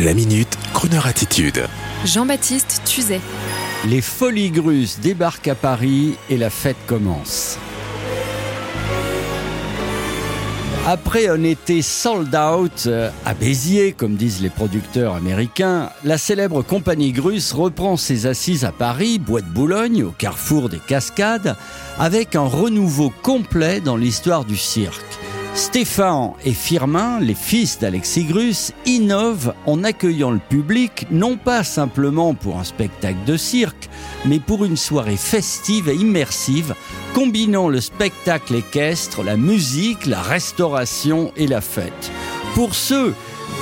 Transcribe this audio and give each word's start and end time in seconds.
La 0.00 0.12
minute, 0.12 0.48
Kroneur 0.72 1.06
attitude. 1.06 1.68
Jean-Baptiste 2.04 2.82
Tuzet. 2.84 3.20
Les 3.86 4.00
folies 4.00 4.50
grusses 4.50 4.98
débarquent 4.98 5.46
à 5.46 5.54
Paris 5.54 6.16
et 6.28 6.36
la 6.36 6.50
fête 6.50 6.76
commence. 6.88 7.58
Après 10.84 11.28
un 11.28 11.44
été 11.44 11.80
sold 11.80 12.34
out 12.34 12.88
euh, 12.88 13.08
à 13.24 13.34
Béziers, 13.34 13.92
comme 13.92 14.16
disent 14.16 14.42
les 14.42 14.50
producteurs 14.50 15.14
américains, 15.14 15.90
la 16.02 16.18
célèbre 16.18 16.62
compagnie 16.62 17.12
Grusse 17.12 17.52
reprend 17.52 17.96
ses 17.96 18.26
assises 18.26 18.64
à 18.64 18.72
Paris, 18.72 19.20
Bois 19.20 19.42
de 19.42 19.46
Boulogne, 19.46 20.02
au 20.02 20.10
carrefour 20.10 20.70
des 20.70 20.80
Cascades, 20.80 21.54
avec 22.00 22.34
un 22.34 22.46
renouveau 22.46 23.12
complet 23.22 23.80
dans 23.80 23.96
l'histoire 23.96 24.44
du 24.44 24.56
cirque. 24.56 25.04
Stéphane 25.54 26.32
et 26.44 26.52
Firmin, 26.52 27.20
les 27.20 27.34
fils 27.34 27.78
d'Alexis 27.78 28.24
Grus, 28.24 28.72
innovent 28.86 29.54
en 29.66 29.84
accueillant 29.84 30.32
le 30.32 30.40
public 30.40 31.06
non 31.12 31.36
pas 31.36 31.62
simplement 31.62 32.34
pour 32.34 32.58
un 32.58 32.64
spectacle 32.64 33.24
de 33.24 33.36
cirque, 33.36 33.88
mais 34.24 34.40
pour 34.40 34.64
une 34.64 34.76
soirée 34.76 35.16
festive 35.16 35.88
et 35.88 35.94
immersive, 35.94 36.74
combinant 37.14 37.68
le 37.68 37.80
spectacle 37.80 38.56
équestre, 38.56 39.22
la 39.22 39.36
musique, 39.36 40.06
la 40.06 40.20
restauration 40.20 41.32
et 41.36 41.46
la 41.46 41.60
fête. 41.60 42.10
Pour 42.56 42.74
ceux 42.74 43.14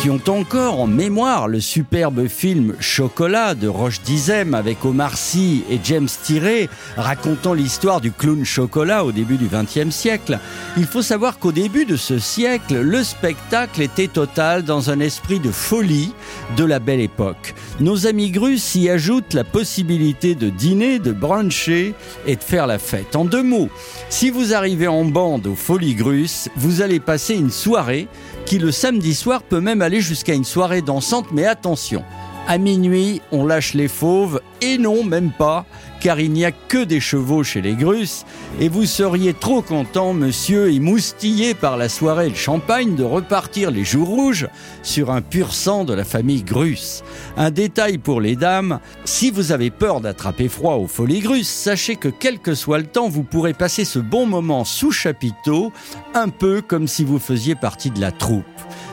qui 0.00 0.10
ont 0.10 0.20
encore 0.28 0.80
en 0.80 0.86
mémoire 0.86 1.48
le 1.48 1.60
superbe 1.60 2.28
film 2.28 2.74
Chocolat 2.78 3.56
de 3.56 3.66
Roche 3.66 4.00
Dizem 4.02 4.54
avec 4.54 4.84
Omar 4.84 5.16
Sy 5.16 5.64
et 5.68 5.80
James 5.82 6.08
Tiré 6.22 6.68
racontant 6.96 7.52
l'histoire 7.52 8.00
du 8.00 8.12
clown 8.12 8.44
chocolat 8.44 9.04
au 9.04 9.10
début 9.10 9.36
du 9.36 9.46
XXe 9.46 9.94
siècle, 9.94 10.38
il 10.76 10.86
faut 10.86 11.02
savoir 11.02 11.40
qu'au 11.40 11.50
début 11.50 11.84
de 11.84 11.96
ce 11.96 12.20
siècle, 12.20 12.80
le 12.80 13.02
spectacle 13.02 13.82
était 13.82 14.06
total 14.06 14.62
dans 14.62 14.90
un 14.90 15.00
esprit 15.00 15.40
de 15.40 15.50
folie 15.50 16.12
de 16.56 16.64
la 16.64 16.78
belle 16.78 17.00
époque. 17.00 17.54
Nos 17.80 18.06
amis 18.06 18.30
grus 18.30 18.76
y 18.76 18.88
ajoutent 18.88 19.34
la 19.34 19.44
possibilité 19.44 20.36
de 20.36 20.48
dîner, 20.48 21.00
de 21.00 21.12
bruncher 21.12 21.94
et 22.26 22.36
de 22.36 22.42
faire 22.42 22.68
la 22.68 22.78
fête. 22.78 23.16
En 23.16 23.24
deux 23.24 23.42
mots, 23.42 23.68
si 24.10 24.30
vous 24.30 24.54
arrivez 24.54 24.86
en 24.88 25.04
bande 25.04 25.48
aux 25.48 25.56
Folies 25.56 25.94
Grus, 25.94 26.48
vous 26.56 26.82
allez 26.82 27.00
passer 27.00 27.34
une 27.34 27.50
soirée 27.50 28.06
qui 28.46 28.58
le 28.58 28.72
samedi 28.72 29.14
soir 29.14 29.42
peut 29.42 29.60
même 29.60 29.82
aller 29.88 30.00
jusqu'à 30.02 30.34
une 30.34 30.44
soirée 30.44 30.82
dansante, 30.82 31.32
mais 31.32 31.46
attention, 31.46 32.04
à 32.46 32.58
minuit, 32.58 33.22
on 33.32 33.46
lâche 33.46 33.72
les 33.72 33.88
fauves, 33.88 34.42
et 34.60 34.78
non, 34.78 35.04
même 35.04 35.30
pas, 35.30 35.66
car 36.00 36.20
il 36.20 36.32
n'y 36.32 36.44
a 36.44 36.52
que 36.52 36.84
des 36.84 37.00
chevaux 37.00 37.42
chez 37.42 37.60
les 37.60 37.74
Grusses, 37.74 38.24
et 38.60 38.68
vous 38.68 38.86
seriez 38.86 39.34
trop 39.34 39.62
content, 39.62 40.12
monsieur, 40.12 40.70
émoustillé 40.72 41.54
par 41.54 41.76
la 41.76 41.88
soirée 41.88 42.26
et 42.26 42.30
le 42.30 42.34
champagne, 42.34 42.94
de 42.94 43.04
repartir 43.04 43.70
les 43.70 43.84
joues 43.84 44.04
rouges 44.04 44.48
sur 44.82 45.10
un 45.10 45.20
pur 45.20 45.54
sang 45.54 45.84
de 45.84 45.94
la 45.94 46.04
famille 46.04 46.42
Grusse. 46.42 47.02
Un 47.36 47.50
détail 47.50 47.98
pour 47.98 48.20
les 48.20 48.36
dames, 48.36 48.80
si 49.04 49.30
vous 49.30 49.52
avez 49.52 49.70
peur 49.70 50.00
d'attraper 50.00 50.48
froid 50.48 50.74
aux 50.74 50.86
folies 50.86 51.20
Grusses, 51.20 51.48
sachez 51.48 51.96
que 51.96 52.08
quel 52.08 52.38
que 52.38 52.54
soit 52.54 52.78
le 52.78 52.86
temps, 52.86 53.08
vous 53.08 53.24
pourrez 53.24 53.54
passer 53.54 53.84
ce 53.84 53.98
bon 53.98 54.26
moment 54.26 54.64
sous 54.64 54.92
chapiteau, 54.92 55.72
un 56.14 56.28
peu 56.28 56.62
comme 56.62 56.88
si 56.88 57.04
vous 57.04 57.18
faisiez 57.18 57.54
partie 57.54 57.90
de 57.90 58.00
la 58.00 58.12
troupe. 58.12 58.44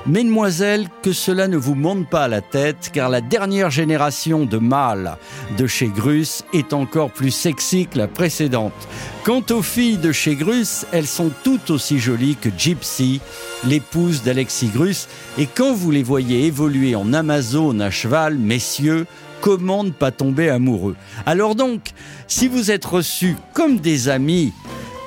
Mesdemoiselles, 0.07 0.87
que 1.01 1.13
cela 1.13 1.47
ne 1.47 1.57
vous 1.57 1.73
monte 1.73 2.07
pas 2.07 2.25
à 2.25 2.27
la 2.27 2.41
tête, 2.41 2.91
car 2.93 3.09
la 3.09 3.21
dernière 3.21 3.71
génération 3.71 4.45
de 4.45 4.57
mâles 4.59 5.17
de 5.57 5.67
chez 5.67 5.87
Grus 5.87 6.43
est 6.53 6.73
encore 6.73 7.11
plus 7.11 7.31
sexy 7.31 7.87
que 7.87 7.97
la 7.97 8.07
précédente. 8.07 8.73
Quant 9.23 9.43
aux 9.51 9.61
filles 9.61 9.97
de 9.97 10.11
chez 10.11 10.35
Grus, 10.35 10.85
elles 10.91 11.07
sont 11.07 11.31
toutes 11.43 11.69
aussi 11.69 11.99
jolies 11.99 12.35
que 12.35 12.49
Gypsy, 12.57 13.21
l'épouse 13.65 14.23
d'Alexis 14.23 14.67
Grus, 14.67 15.07
et 15.37 15.47
quand 15.47 15.73
vous 15.73 15.91
les 15.91 16.03
voyez 16.03 16.45
évoluer 16.45 16.95
en 16.95 17.13
Amazon 17.13 17.79
à 17.79 17.89
cheval, 17.89 18.37
messieurs, 18.37 19.05
comment 19.41 19.83
ne 19.83 19.91
pas 19.91 20.11
tomber 20.11 20.49
amoureux? 20.49 20.95
Alors 21.25 21.55
donc, 21.55 21.91
si 22.27 22.47
vous 22.47 22.71
êtes 22.71 22.85
reçus 22.85 23.35
comme 23.53 23.79
des 23.79 24.09
amis, 24.09 24.53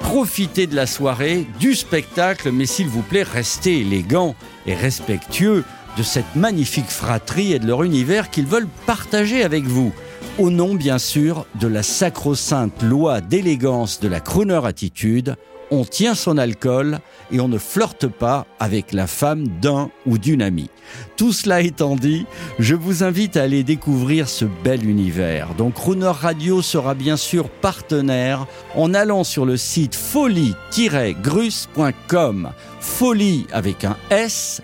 profitez 0.00 0.66
de 0.66 0.76
la 0.76 0.86
soirée, 0.86 1.46
du 1.60 1.74
spectacle, 1.74 2.50
mais 2.52 2.66
s'il 2.66 2.88
vous 2.88 3.02
plaît, 3.02 3.24
restez 3.24 3.80
élégant 3.80 4.34
et 4.66 4.74
respectueux 4.74 5.64
de 5.96 6.02
cette 6.02 6.36
magnifique 6.36 6.90
fratrie 6.90 7.52
et 7.52 7.58
de 7.58 7.66
leur 7.66 7.82
univers 7.82 8.30
qu'ils 8.30 8.46
veulent 8.46 8.68
partager 8.86 9.42
avec 9.42 9.64
vous. 9.64 9.92
Au 10.38 10.50
nom, 10.50 10.74
bien 10.74 10.98
sûr, 10.98 11.46
de 11.60 11.66
la 11.66 11.82
sacro-sainte 11.82 12.82
loi 12.82 13.20
d'élégance 13.20 14.00
de 14.00 14.08
la 14.08 14.20
crooner 14.20 14.60
attitude, 14.64 15.36
on 15.70 15.84
tient 15.84 16.14
son 16.14 16.38
alcool 16.38 17.00
et 17.30 17.40
on 17.40 17.48
ne 17.48 17.58
flirte 17.58 18.06
pas 18.06 18.46
avec 18.58 18.92
la 18.92 19.06
femme 19.06 19.46
d'un 19.60 19.90
ou 20.06 20.16
d'une 20.16 20.40
amie. 20.42 20.70
Tout 21.16 21.32
cela 21.32 21.60
étant 21.60 21.96
dit, 21.96 22.24
je 22.58 22.74
vous 22.74 23.04
invite 23.04 23.36
à 23.36 23.42
aller 23.42 23.64
découvrir 23.64 24.26
ce 24.28 24.46
bel 24.64 24.88
univers. 24.88 25.54
Donc 25.54 25.74
Crooner 25.74 26.06
Radio 26.06 26.62
sera 26.62 26.94
bien 26.94 27.18
sûr 27.18 27.50
partenaire 27.50 28.46
en 28.74 28.94
allant 28.94 29.24
sur 29.24 29.44
le 29.44 29.58
site 29.58 29.94
folie-grus.com. 29.94 32.52
Folie 32.80 33.46
avec 33.52 33.84
un 33.84 33.98
S, 34.10 34.62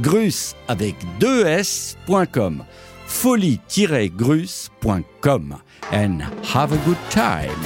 grus 0.00 0.56
avec 0.68 0.96
deux 1.20 1.46
S.com. 1.46 2.64
folie-grus.com. 3.10 5.56
And 5.92 6.22
have 6.54 6.72
a 6.72 6.76
good 6.86 6.96
time. 7.10 7.58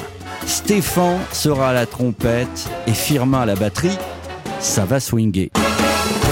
Stéphane 0.46 1.20
sera 1.32 1.70
à 1.70 1.72
la 1.72 1.86
trompette 1.86 2.68
et 2.86 2.92
Firmin 2.94 3.40
à 3.42 3.46
la 3.46 3.54
batterie. 3.54 3.96
Ça 4.60 4.84
va 4.84 5.00
swinger. 5.00 5.50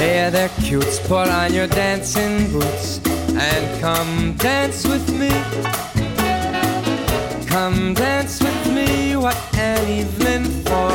Hey 0.00 0.30
there, 0.30 0.48
cutes, 0.64 1.00
put 1.06 1.28
on 1.28 1.52
your 1.52 1.66
dancing 1.68 2.48
boots 2.50 3.00
and 3.36 3.80
come 3.80 4.34
dance 4.38 4.84
with 4.86 5.06
me. 5.10 5.28
Come 7.46 7.94
dance 7.94 8.40
with 8.42 8.66
me, 8.72 9.14
what 9.16 9.36
an 9.58 9.86
evening 9.88 10.44
for 10.64 10.90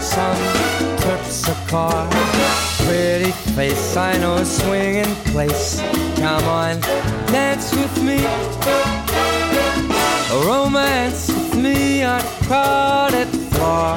some 0.00 0.36
terpsichore. 0.96 2.08
Pretty 2.86 3.32
face, 3.54 3.96
I 3.96 4.16
know 4.18 4.36
a 4.36 4.44
swinging 4.44 5.14
place. 5.32 5.80
Come 6.16 6.44
on, 6.44 6.80
dance 7.30 7.74
with 7.74 8.02
me. 8.02 8.18
a 10.32 10.46
Romance 10.46 11.28
with 11.28 11.54
me 11.56 12.02
on 12.02 12.20
crowded 12.46 13.28
floor. 13.52 13.96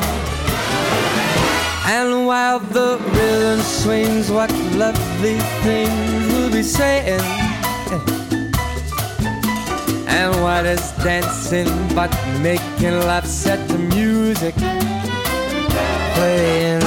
And 1.85 2.25
while 2.25 2.59
the 2.59 2.97
rhythm 3.13 3.61
swings, 3.61 4.29
what 4.31 4.51
lovely 4.75 5.37
things 5.63 6.33
we'll 6.33 6.51
be 6.51 6.63
saying. 6.63 7.21
And 10.07 10.31
what 10.43 10.65
is 10.65 10.91
dancing 11.03 11.69
but 11.95 12.11
making 12.41 12.99
love 12.99 13.25
set 13.25 13.67
the 13.67 13.77
music 13.77 14.55
playing? 16.15 16.81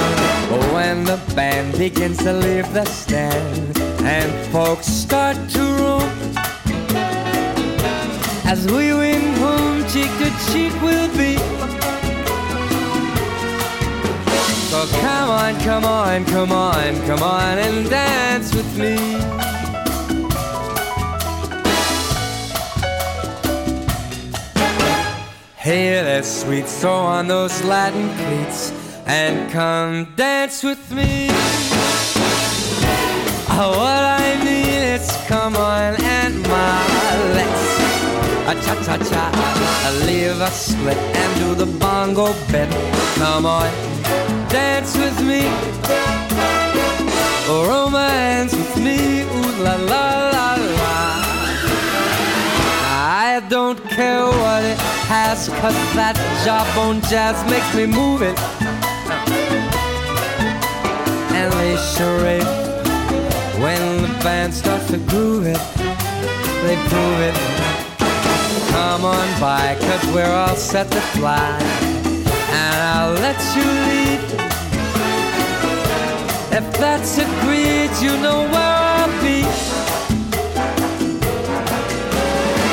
When 0.73 1.05
the 1.05 1.19
band 1.35 1.79
begins 1.79 2.19
to 2.19 2.33
leave 2.33 2.73
the 2.73 2.85
stand 2.85 3.79
and 4.05 4.31
folks 4.53 4.87
start 4.87 5.37
to 5.51 5.64
as 8.55 8.67
we 8.69 8.95
win 8.95 9.35
home, 9.45 9.81
cheek 9.89 10.11
to 10.21 10.31
cheek 10.53 10.73
we'll 10.81 11.11
be. 11.19 11.37
So 14.71 14.87
come 15.01 15.29
on, 15.29 15.53
come 15.69 15.85
on, 15.85 16.25
come 16.27 16.53
on, 16.53 16.95
come 17.09 17.23
on 17.25 17.59
and 17.59 17.91
dance 17.91 18.55
with 18.55 18.71
me. 18.79 18.97
Hey 25.57 26.01
that 26.09 26.25
sweet, 26.25 26.69
soul 26.69 27.07
on 27.07 27.27
those 27.27 27.61
Latin 27.65 28.09
cleats 28.19 28.73
and 29.05 29.51
come 29.51 30.15
dance 30.15 30.63
with 30.63 30.93
me. 30.93 31.74
Cha 38.63 38.75
cha 38.85 38.97
cha, 38.99 39.25
a 39.89 39.91
leave 40.07 40.41
a 40.41 40.51
split 40.51 40.97
and 40.97 41.31
do 41.41 41.55
the 41.55 41.67
bongo 41.79 42.33
bit. 42.51 42.69
Come 43.17 43.47
on, 43.47 43.71
dance 44.49 44.97
with 44.97 45.19
me, 45.21 45.43
romance 47.49 48.53
with 48.55 48.77
me, 48.77 49.23
ooh 49.23 49.63
la 49.63 49.75
la 49.77 50.31
la 50.35 50.49
la. 50.79 51.25
I 52.87 53.43
don't 53.49 53.81
care 53.91 54.27
what 54.27 54.63
it 54.65 54.79
has, 55.09 55.49
cause 55.61 55.75
that 55.95 56.17
jawbone 56.45 57.01
jazz 57.11 57.37
makes 57.51 57.75
me 57.75 57.87
move 57.87 58.23
it. 58.23 58.39
And 61.35 61.53
they 61.55 61.77
charade 61.95 62.65
when 63.61 64.03
the 64.03 64.09
band 64.23 64.53
starts 64.55 64.91
to 64.91 64.99
groove 64.99 65.47
it, 65.47 65.61
they 66.65 66.77
prove 66.89 67.21
it 67.21 67.84
come 68.75 69.05
on 69.05 69.29
by, 69.41 69.77
cause 69.81 70.05
we're 70.15 70.35
all 70.43 70.57
set 70.57 70.91
to 70.91 71.01
fly. 71.15 71.57
And 72.61 72.77
I'll 72.93 73.15
let 73.27 73.39
you 73.57 73.67
lead. 73.89 74.23
If 76.59 76.67
that's 76.83 77.13
agreed, 77.27 77.93
you 78.05 78.13
know 78.25 78.41
where 78.53 78.75
I'll 78.97 79.15
be. 79.23 79.43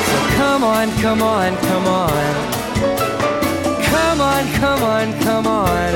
So 0.08 0.16
come 0.38 0.62
on, 0.64 0.86
come 1.04 1.22
on, 1.22 1.50
come 1.68 1.86
on. 2.04 2.24
Come 3.92 4.20
on, 4.32 4.44
come 4.62 4.82
on, 4.96 5.06
come 5.26 5.46
on. 5.46 5.92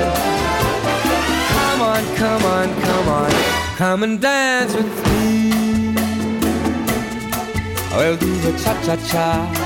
Come 1.57 1.81
on, 1.93 2.03
come 2.23 2.45
on, 2.57 2.69
come 2.87 3.09
on. 3.21 3.31
Come 3.77 4.03
and 4.05 4.21
dance 4.21 4.73
with 4.75 4.95
me. 5.09 5.27
We'll 7.97 8.17
do 8.17 8.33
the 8.45 8.53
cha 8.63 8.73
cha 8.85 8.97
cha 9.11 9.66